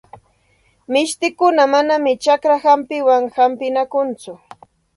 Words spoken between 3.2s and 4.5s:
hampinakunchu.